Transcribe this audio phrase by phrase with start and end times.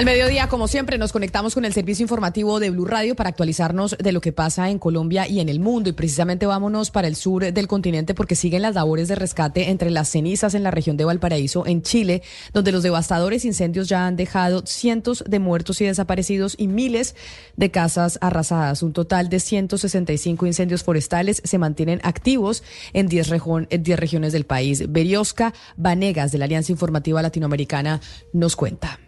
[0.00, 3.98] Al mediodía, como siempre, nos conectamos con el servicio informativo de Blue Radio para actualizarnos
[3.98, 5.90] de lo que pasa en Colombia y en el mundo.
[5.90, 9.90] Y precisamente vámonos para el sur del continente porque siguen las labores de rescate entre
[9.90, 12.22] las cenizas en la región de Valparaíso, en Chile,
[12.54, 17.14] donde los devastadores incendios ya han dejado cientos de muertos y desaparecidos y miles
[17.58, 18.82] de casas arrasadas.
[18.82, 22.62] Un total de 165 incendios forestales se mantienen activos
[22.94, 24.90] en 10, regiones del país.
[24.90, 28.00] Berioska Vanegas, de la Alianza Informativa Latinoamericana,
[28.32, 28.98] nos cuenta.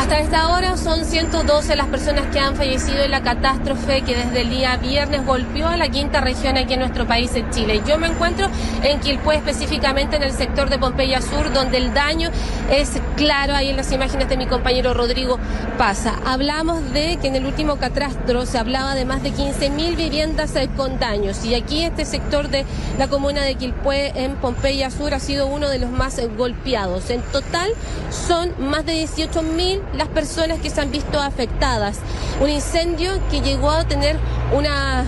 [0.00, 4.40] Hasta esta hora son 112 las personas que han fallecido en la catástrofe que desde
[4.40, 7.82] el día viernes golpeó a la quinta región aquí en nuestro país, en Chile.
[7.86, 8.48] Yo me encuentro
[8.82, 12.30] en Quilpué, específicamente en el sector de Pompeya Sur, donde el daño
[12.70, 13.54] es claro.
[13.54, 15.38] Ahí en las imágenes de mi compañero Rodrigo
[15.76, 16.14] pasa.
[16.24, 20.70] Hablamos de que en el último catastro se hablaba de más de 15.000 viviendas eh,
[20.78, 21.44] con daños.
[21.44, 22.64] Y aquí este sector de
[22.98, 27.10] la comuna de Quilpué, en Pompeya Sur, ha sido uno de los más golpeados.
[27.10, 27.70] En total
[28.10, 31.98] son más de 18.000 las personas que se han visto afectadas.
[32.40, 34.18] Un incendio que llegó a tener
[34.52, 35.04] una,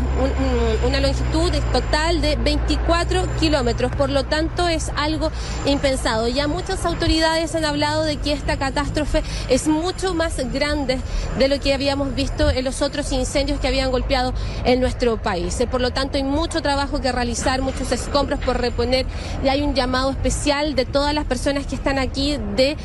[0.86, 5.30] una longitud total de 24 kilómetros, por lo tanto es algo
[5.66, 6.28] impensado.
[6.28, 10.98] Ya muchas autoridades han hablado de que esta catástrofe es mucho más grande
[11.38, 14.32] de lo que habíamos visto en los otros incendios que habían golpeado
[14.64, 15.58] en nuestro país.
[15.70, 19.06] Por lo tanto hay mucho trabajo que realizar, muchos escombros por reponer
[19.44, 22.76] y hay un llamado especial de todas las personas que están aquí de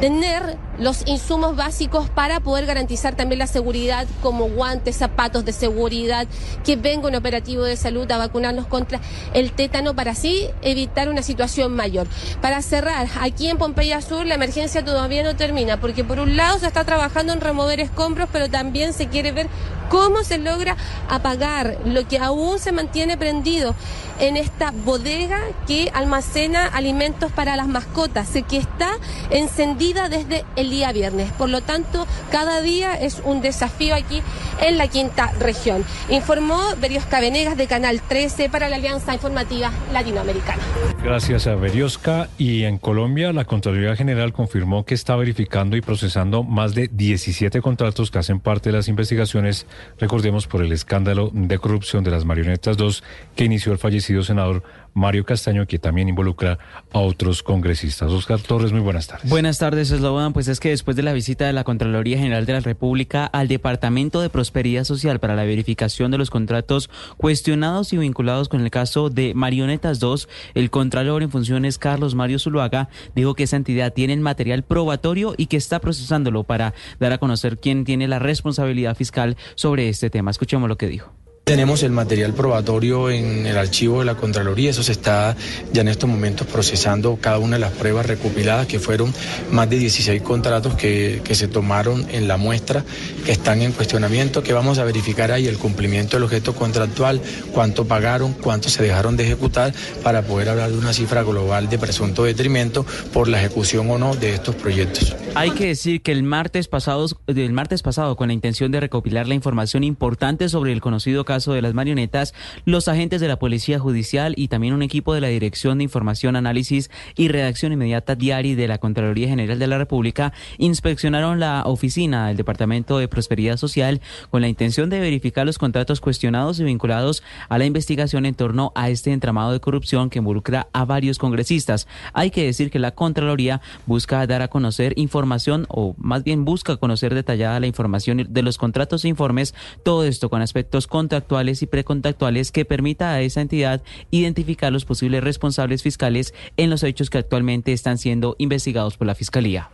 [0.00, 6.26] tener los insumos básicos para poder garantizar también la seguridad como guantes, zapatos de seguridad,
[6.64, 9.00] que venga un operativo de salud a vacunarnos contra
[9.34, 12.06] el tétano para así evitar una situación mayor.
[12.40, 16.58] Para cerrar, aquí en Pompeya Sur la emergencia todavía no termina porque por un lado
[16.58, 19.48] se está trabajando en remover escombros, pero también se quiere ver
[19.88, 20.76] cómo se logra
[21.08, 23.74] apagar lo que aún se mantiene prendido
[24.18, 28.90] en esta bodega que almacena alimentos para las mascotas, que está
[29.30, 31.32] encendida desde el día viernes.
[31.32, 34.22] Por lo tanto, cada día es un desafío aquí
[34.60, 35.84] en la quinta región.
[36.08, 40.62] Informó Beriosca Venegas de Canal 13 para la Alianza Informativa Latinoamericana.
[41.02, 42.28] Gracias a Beriosca.
[42.38, 47.60] Y en Colombia, la Contraloría General confirmó que está verificando y procesando más de 17
[47.60, 49.66] contratos que hacen parte de las investigaciones,
[49.98, 53.02] recordemos, por el escándalo de corrupción de las marionetas 2
[53.34, 54.62] que inició el fallecido senador
[54.96, 56.58] Mario Castaño, que también involucra
[56.92, 58.10] a otros congresistas.
[58.10, 59.30] Oscar Torres, muy buenas tardes.
[59.30, 60.32] Buenas tardes, Slobodan.
[60.32, 63.46] Pues es que después de la visita de la Contraloría General de la República al
[63.46, 68.70] Departamento de Prosperidad Social para la verificación de los contratos cuestionados y vinculados con el
[68.70, 73.92] caso de Marionetas 2, el Contralor en funciones Carlos Mario Zuluaga dijo que esa entidad
[73.92, 78.96] tiene material probatorio y que está procesándolo para dar a conocer quién tiene la responsabilidad
[78.96, 80.30] fiscal sobre este tema.
[80.30, 81.12] Escuchemos lo que dijo.
[81.48, 85.36] Tenemos el material probatorio en el archivo de la Contraloría, eso se está
[85.72, 89.14] ya en estos momentos procesando cada una de las pruebas recopiladas, que fueron
[89.52, 92.84] más de 16 contratos que, que se tomaron en la muestra,
[93.24, 97.20] que están en cuestionamiento, que vamos a verificar ahí el cumplimiento del objeto contractual,
[97.52, 101.78] cuánto pagaron, cuánto se dejaron de ejecutar, para poder hablar de una cifra global de
[101.78, 105.14] presunto detrimento por la ejecución o no de estos proyectos.
[105.36, 109.28] Hay que decir que el martes pasado, el martes pasado, con la intención de recopilar
[109.28, 112.32] la información importante sobre el conocido caso caso de las marionetas,
[112.64, 116.34] los agentes de la Policía Judicial y también un equipo de la Dirección de Información,
[116.34, 122.28] Análisis y Redacción Inmediata Diari de la Contraloría General de la República inspeccionaron la oficina
[122.28, 127.22] del Departamento de Prosperidad Social con la intención de verificar los contratos cuestionados y vinculados
[127.50, 131.86] a la investigación en torno a este entramado de corrupción que involucra a varios congresistas.
[132.14, 136.78] Hay que decir que la Contraloría busca dar a conocer información o más bien busca
[136.78, 141.25] conocer detallada la información de los contratos e informes, todo esto con aspectos contractuales
[141.62, 147.10] y precontactuales que permita a esa entidad identificar los posibles responsables fiscales en los hechos
[147.10, 149.70] que actualmente están siendo investigados por la Fiscalía.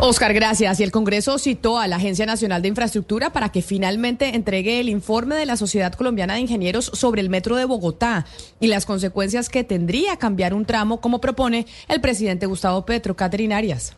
[0.00, 0.78] Oscar, gracias.
[0.78, 4.88] Y el Congreso citó a la Agencia Nacional de Infraestructura para que finalmente entregue el
[4.88, 8.24] informe de la Sociedad Colombiana de Ingenieros sobre el Metro de Bogotá
[8.60, 13.16] y las consecuencias que tendría cambiar un tramo, como propone el presidente Gustavo Petro.
[13.16, 13.97] Catherine Arias.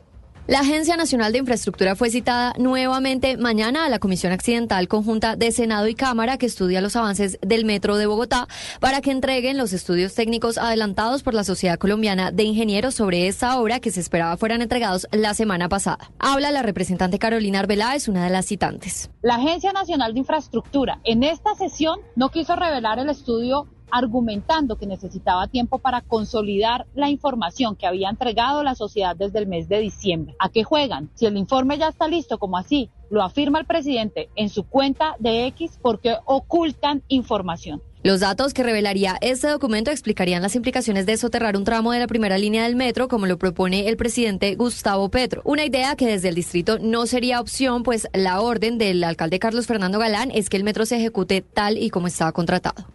[0.51, 5.53] La Agencia Nacional de Infraestructura fue citada nuevamente mañana a la Comisión Accidental Conjunta de
[5.53, 8.49] Senado y Cámara que estudia los avances del Metro de Bogotá
[8.81, 13.61] para que entreguen los estudios técnicos adelantados por la Sociedad Colombiana de Ingenieros sobre esta
[13.61, 16.11] obra que se esperaba fueran entregados la semana pasada.
[16.19, 19.09] Habla la representante Carolina Arbeláez, una de las citantes.
[19.23, 24.87] La Agencia Nacional de Infraestructura en esta sesión no quiso revelar el estudio argumentando que
[24.87, 29.81] necesitaba tiempo para consolidar la información que había entregado la sociedad desde el mes de
[29.81, 30.35] diciembre.
[30.39, 31.11] ¿A qué juegan?
[31.15, 35.17] Si el informe ya está listo, como así lo afirma el presidente en su cuenta
[35.19, 37.83] de X, ¿por qué ocultan información?
[38.03, 42.07] Los datos que revelaría este documento explicarían las implicaciones de soterrar un tramo de la
[42.07, 45.43] primera línea del metro, como lo propone el presidente Gustavo Petro.
[45.45, 49.67] Una idea que desde el distrito no sería opción, pues la orden del alcalde Carlos
[49.67, 52.87] Fernando Galán es que el metro se ejecute tal y como estaba contratado.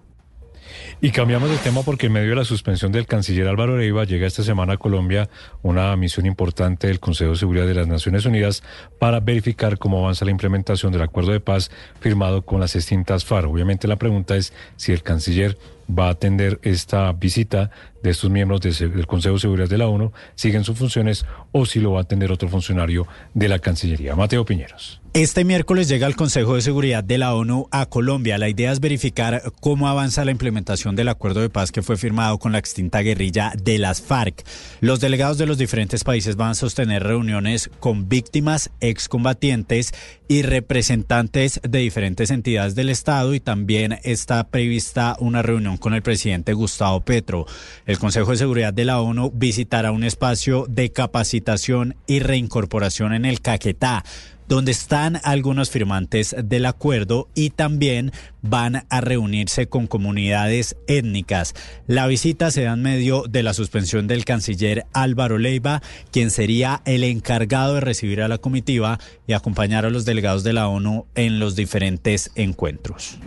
[1.01, 4.27] Y cambiamos de tema porque en medio de la suspensión del canciller Álvaro Leiva llega
[4.27, 5.29] esta semana a Colombia
[5.61, 8.63] una misión importante del Consejo de Seguridad de las Naciones Unidas
[8.99, 11.69] para verificar cómo avanza la implementación del acuerdo de paz
[11.99, 13.49] firmado con las extintas FARC.
[13.49, 15.57] Obviamente la pregunta es si el canciller
[15.89, 17.69] va a atender esta visita
[18.05, 21.79] de estos miembros del Consejo de Seguridad de la ONU, siguen sus funciones o si
[21.79, 24.15] lo va a atender otro funcionario de la Cancillería.
[24.15, 25.01] Mateo Piñeros.
[25.13, 28.37] Este miércoles llega el Consejo de Seguridad de la ONU a Colombia.
[28.37, 32.37] La idea es verificar cómo avanza la implementación del acuerdo de paz que fue firmado
[32.37, 34.43] con la extinta guerrilla de las FARC.
[34.81, 39.93] Los delegados de los diferentes países van a sostener reuniones con víctimas, excombatientes
[40.27, 46.01] y representantes de diferentes entidades del Estado y también está prevista una reunión con el
[46.01, 47.45] presidente Gustavo Petro.
[47.85, 53.25] El Consejo de Seguridad de la ONU visitará un espacio de capacitación y reincorporación en
[53.25, 54.03] el Caquetá
[54.47, 58.11] donde están algunos firmantes del acuerdo y también
[58.41, 61.53] van a reunirse con comunidades étnicas.
[61.87, 65.81] La visita se da en medio de la suspensión del canciller Álvaro Leiva,
[66.11, 70.53] quien sería el encargado de recibir a la comitiva y acompañar a los delegados de
[70.53, 73.17] la ONU en los diferentes encuentros.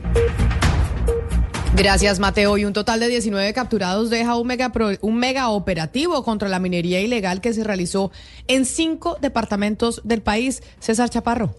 [1.76, 2.58] Gracias, Mateo.
[2.58, 7.00] Y un total de 19 capturados deja un mega, un mega operativo contra la minería
[7.00, 8.10] ilegal que se realizó
[8.46, 10.62] en cinco departamentos del país.
[10.80, 11.54] César Chaparro.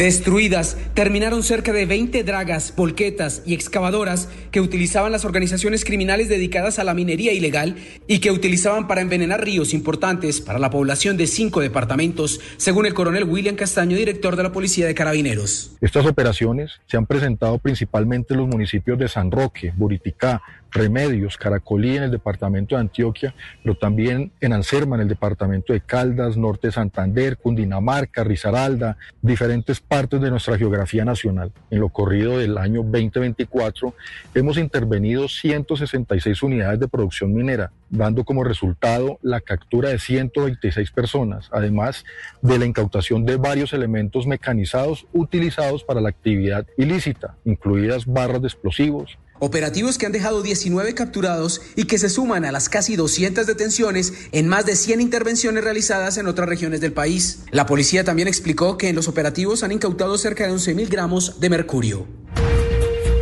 [0.00, 6.78] Destruidas, terminaron cerca de 20 dragas, volquetas y excavadoras que utilizaban las organizaciones criminales dedicadas
[6.78, 7.76] a la minería ilegal
[8.06, 12.94] y que utilizaban para envenenar ríos importantes para la población de cinco departamentos, según el
[12.94, 15.76] coronel William Castaño, director de la Policía de Carabineros.
[15.82, 20.40] Estas operaciones se han presentado principalmente en los municipios de San Roque, Buriticá,
[20.72, 25.80] Remedios, Caracolí en el departamento de Antioquia, pero también en Anserma, en el departamento de
[25.80, 31.50] Caldas, Norte de Santander, Cundinamarca, Risaralda, diferentes partes de nuestra geografía nacional.
[31.68, 33.92] En lo corrido del año 2024
[34.36, 41.48] hemos intervenido 166 unidades de producción minera, dando como resultado la captura de 126 personas,
[41.50, 42.04] además
[42.40, 48.46] de la incautación de varios elementos mecanizados utilizados para la actividad ilícita, incluidas barras de
[48.46, 53.46] explosivos, Operativos que han dejado 19 capturados y que se suman a las casi 200
[53.46, 57.44] detenciones en más de 100 intervenciones realizadas en otras regiones del país.
[57.50, 61.48] La policía también explicó que en los operativos han incautado cerca de 11.000 gramos de
[61.48, 62.06] mercurio.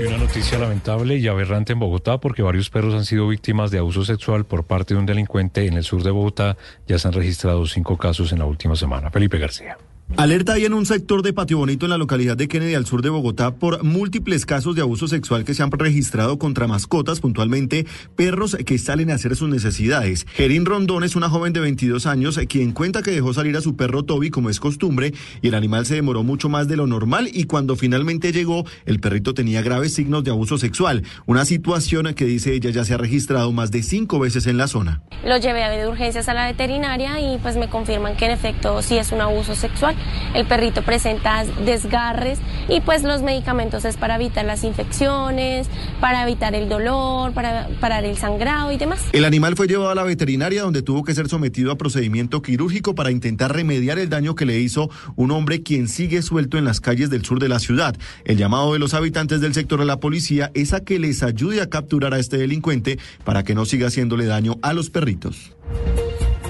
[0.01, 3.79] Y una noticia lamentable y aberrante en Bogotá porque varios perros han sido víctimas de
[3.79, 6.57] abuso sexual por parte de un delincuente en el sur de Bogotá.
[6.89, 9.11] Ya se han registrado cinco casos en la última semana.
[9.11, 9.79] Felipe García.
[10.17, 13.03] Alerta hay en un sector de Patio Bonito en la localidad de Kennedy al sur
[13.03, 17.87] de Bogotá por múltiples casos de abuso sexual que se han registrado contra mascotas, puntualmente
[18.17, 20.27] perros que salen a hacer sus necesidades.
[20.33, 23.77] Gerín Rondón es una joven de 22 años quien cuenta que dejó salir a su
[23.77, 25.13] perro Toby como es costumbre
[25.43, 29.01] y el animal se demoró mucho más de lo normal y cuando finalmente llegó el
[29.01, 32.99] perrito tenía graves signos de abuso sexual, una situación que dice ella ya se ha
[32.99, 35.03] registrado más de cinco veces en la zona.
[35.25, 38.83] Lo llevé a de urgencias a la veterinaria y pues me confirman que en efecto
[38.83, 39.98] sí es un abuso sexual
[40.35, 42.39] el perrito presenta desgarres
[42.69, 45.69] y pues los medicamentos es para evitar las infecciones,
[46.01, 49.01] para evitar el dolor, para parar el sangrado y demás.
[49.13, 52.95] El animal fue llevado a la veterinaria donde tuvo que ser sometido a procedimiento quirúrgico
[52.95, 56.81] para intentar remediar el daño que le hizo un hombre quien sigue suelto en las
[56.81, 57.97] calles del sur de la ciudad.
[58.25, 61.61] El llamado de los habitantes del sector de la policía es a que les ayude
[61.61, 65.53] a capturar a este delincuente para que no siga haciéndole daño a los perritos.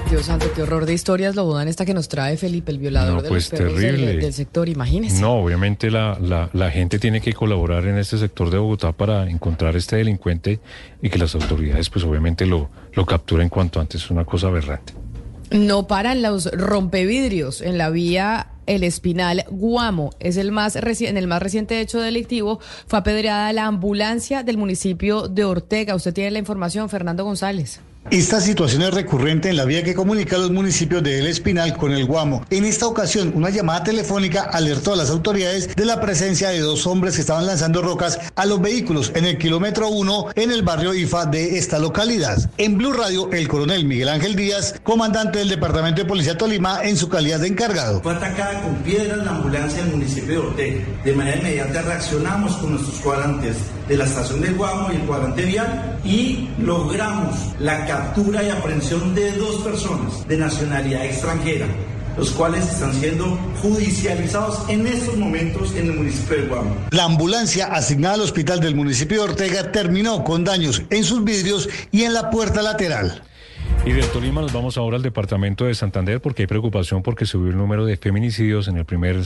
[0.09, 3.27] Dios santo, qué horror de historias lo dan esta que nos trae Felipe, el violador
[3.27, 5.21] pues del, sector, imagínese.
[5.21, 9.29] No, obviamente la, la, la, gente tiene que colaborar en este sector de Bogotá para
[9.29, 10.61] encontrar este delincuente
[11.03, 14.93] y que las autoridades pues obviamente lo, lo capturen cuanto antes, es una cosa aberrante.
[15.51, 20.09] No paran los rompevidrios en la vía El Espinal Guamo.
[20.19, 25.27] Es el más en el más reciente hecho delictivo fue apedreada la ambulancia del municipio
[25.27, 25.93] de Ortega.
[25.93, 27.81] Usted tiene la información, Fernando González.
[28.11, 31.93] Esta situación es recurrente en la vía que comunica los municipios de El Espinal con
[31.93, 32.43] el Guamo.
[32.49, 36.87] En esta ocasión, una llamada telefónica alertó a las autoridades de la presencia de dos
[36.87, 40.95] hombres que estaban lanzando rocas a los vehículos en el kilómetro 1 en el barrio
[40.95, 42.49] IFA de esta localidad.
[42.57, 46.97] En Blue Radio, el coronel Miguel Ángel Díaz, comandante del Departamento de Policía Tolima, en
[46.97, 48.01] su calidad de encargado.
[48.01, 50.85] Fue atacada con piedras la ambulancia del municipio de Ortega.
[51.03, 53.55] De manera inmediata reaccionamos con nuestros cuadrantes
[53.89, 59.15] de la estación del Guamo y el cuadrante vial y logramos la captura y aprehensión
[59.15, 61.65] de dos personas de nacionalidad extranjera,
[62.15, 66.75] los cuales están siendo judicializados en estos momentos en el municipio de Guamo.
[66.91, 71.67] La ambulancia asignada al hospital del municipio de Ortega terminó con daños en sus vidrios
[71.91, 73.23] y en la puerta lateral.
[73.85, 77.49] Y del Tolima nos vamos ahora al departamento de Santander porque hay preocupación porque subió
[77.49, 79.17] el número de feminicidios en el primer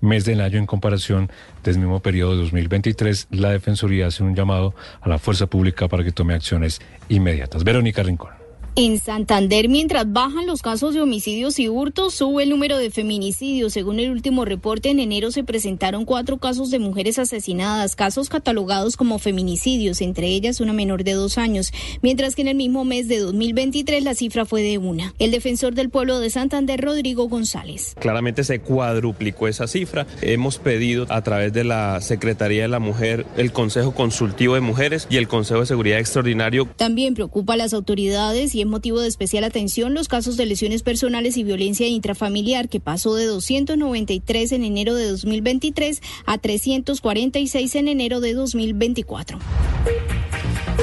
[0.00, 1.30] mes del año en comparación
[1.62, 3.28] del mismo periodo de 2023.
[3.30, 7.64] La Defensoría hace un llamado a la fuerza pública para que tome acciones inmediatas.
[7.64, 8.37] Verónica Rincón.
[8.80, 13.72] En Santander, mientras bajan los casos de homicidios y hurtos, sube el número de feminicidios.
[13.72, 18.96] Según el último reporte, en enero se presentaron cuatro casos de mujeres asesinadas, casos catalogados
[18.96, 23.08] como feminicidios, entre ellas una menor de dos años, mientras que en el mismo mes
[23.08, 25.12] de 2023 la cifra fue de una.
[25.18, 27.96] El defensor del pueblo de Santander, Rodrigo González.
[27.98, 30.06] Claramente se cuadruplicó esa cifra.
[30.22, 35.08] Hemos pedido a través de la Secretaría de la Mujer, el Consejo Consultivo de Mujeres
[35.10, 36.68] y el Consejo de Seguridad Extraordinario.
[36.76, 41.36] También preocupa a las autoridades y motivo de especial atención los casos de lesiones personales
[41.36, 48.20] y violencia intrafamiliar, que pasó de 293 en enero de 2023 a 346 en enero
[48.20, 49.38] de 2024.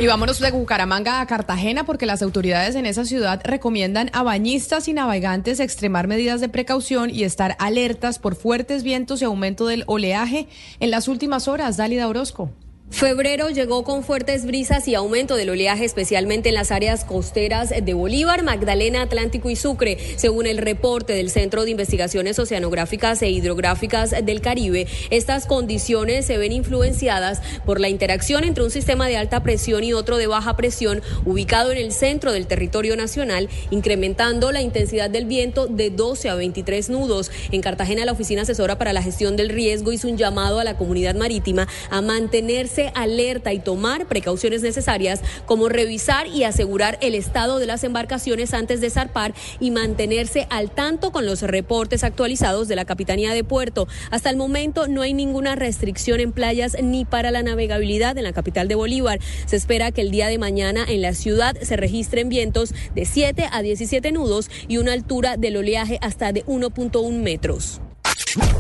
[0.02, 4.90] Y vámonos de Bucaramanga a Cartagena porque las autoridades en esa ciudad recomiendan a bañistas
[4.90, 9.86] y navegantes extremar medidas de precaución y estar alertas por fuertes vientos y aumento del
[9.88, 10.48] oleaje
[10.82, 11.78] en las últimas horas.
[11.78, 12.52] Dálida Orozco.
[12.92, 17.94] Febrero llegó con fuertes brisas y aumento del oleaje, especialmente en las áreas costeras de
[17.94, 19.98] Bolívar, Magdalena, Atlántico y Sucre.
[20.18, 26.38] Según el reporte del Centro de Investigaciones Oceanográficas e Hidrográficas del Caribe, estas condiciones se
[26.38, 30.56] ven influenciadas por la interacción entre un sistema de alta presión y otro de baja
[30.56, 36.30] presión ubicado en el centro del territorio nacional, incrementando la intensidad del viento de 12
[36.30, 37.32] a 23 nudos.
[37.52, 40.78] En Cartagena, la Oficina Asesora para la Gestión del Riesgo hizo un llamado a la
[40.78, 47.60] comunidad marítima a mantenerse alerta y tomar precauciones necesarias como revisar y asegurar el estado
[47.60, 52.76] de las embarcaciones antes de zarpar y mantenerse al tanto con los reportes actualizados de
[52.76, 53.88] la Capitanía de Puerto.
[54.12, 58.34] Hasta el momento no hay ninguna restricción en playas ni para la navegabilidad en la
[58.34, 59.20] capital de Bolívar.
[59.46, 63.48] Se espera que el día de mañana en la ciudad se registren vientos de 7
[63.52, 67.82] a 17 nudos y una altura del oleaje hasta de 1.1 metros.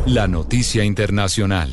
[0.05, 1.72] La noticia internacional.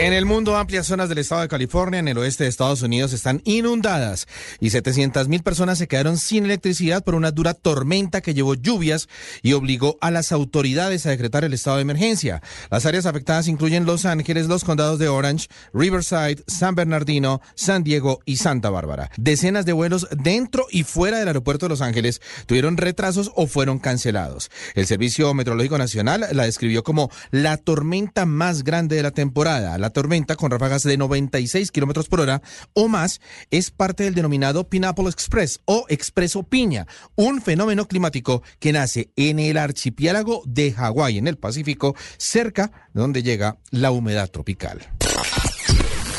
[0.00, 3.12] En el mundo, amplias zonas del estado de California, en el oeste de Estados Unidos,
[3.12, 4.28] están inundadas
[4.58, 9.10] y 700 mil personas se quedaron sin electricidad por una dura tormenta que llevó lluvias
[9.42, 12.40] y obligó a las autoridades a decretar el estado de emergencia.
[12.70, 18.20] Las áreas afectadas incluyen Los Ángeles, los condados de Orange, Riverside, San Bernardino, San Diego
[18.24, 19.10] y Santa Bárbara.
[19.18, 23.78] Decenas de vuelos dentro y fuera del aeropuerto de Los Ángeles tuvieron retrasos o fueron
[23.78, 24.50] cancelados.
[24.74, 29.76] El Servicio Meteorológico Nacional la describió como la tormenta más grande de la temporada.
[29.90, 32.42] Tormenta con ráfagas de 96 kilómetros por hora
[32.72, 33.20] o más
[33.50, 39.38] es parte del denominado Pineapple Express o Expreso Piña, un fenómeno climático que nace en
[39.38, 44.99] el archipiélago de Hawái, en el Pacífico, cerca de donde llega la humedad tropical.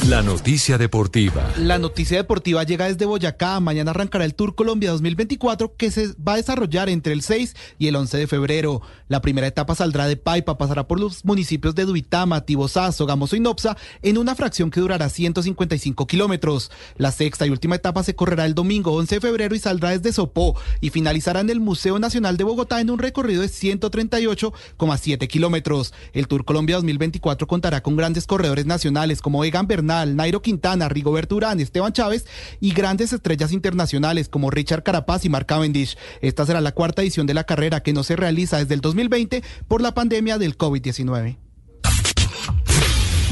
[0.09, 1.47] La noticia deportiva.
[1.59, 3.59] La noticia deportiva llega desde Boyacá.
[3.59, 7.85] Mañana arrancará el Tour Colombia 2024 que se va a desarrollar entre el 6 y
[7.85, 8.81] el 11 de febrero.
[9.07, 13.41] La primera etapa saldrá de Paipa, pasará por los municipios de Duitama, Tibozá, Sogamoso y
[13.41, 16.71] Nopsa en una fracción que durará 155 kilómetros.
[16.97, 20.13] La sexta y última etapa se correrá el domingo 11 de febrero y saldrá desde
[20.13, 25.93] Sopó y finalizará en el Museo Nacional de Bogotá en un recorrido de 138,7 kilómetros.
[26.11, 31.35] El Tour Colombia 2024 contará con grandes corredores nacionales como Egan Bernal, Nairo Quintana, Rigoberto
[31.35, 32.25] Urán, Esteban Chávez
[32.59, 35.97] y grandes estrellas internacionales como Richard Carapaz y Mark Cavendish.
[36.21, 39.43] Esta será la cuarta edición de la carrera que no se realiza desde el 2020
[39.67, 41.50] por la pandemia del COVID-19.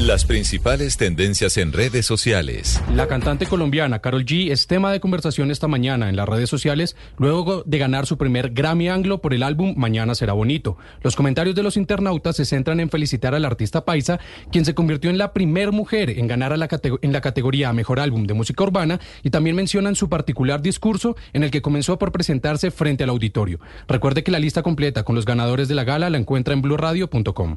[0.00, 2.82] Las principales tendencias en redes sociales.
[2.94, 6.96] La cantante colombiana Carol G es tema de conversación esta mañana en las redes sociales
[7.18, 10.78] luego de ganar su primer Grammy Anglo por el álbum Mañana será bonito.
[11.02, 14.18] Los comentarios de los internautas se centran en felicitar al artista paisa,
[14.50, 16.68] quien se convirtió en la primer mujer en ganar la
[17.02, 21.42] en la categoría Mejor Álbum de Música Urbana y también mencionan su particular discurso en
[21.42, 23.60] el que comenzó por presentarse frente al auditorio.
[23.86, 27.56] Recuerde que la lista completa con los ganadores de la gala la encuentra en blurradio.com.